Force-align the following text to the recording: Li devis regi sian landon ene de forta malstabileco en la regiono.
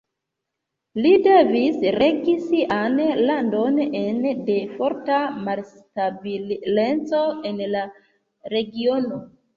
Li 1.05 1.09
devis 1.25 1.83
regi 1.95 2.33
sian 2.45 2.97
landon 3.27 3.77
ene 4.01 4.33
de 4.49 4.57
forta 4.79 5.19
malstabileco 5.49 7.23
en 7.51 7.63
la 7.77 7.85
regiono. 8.57 9.25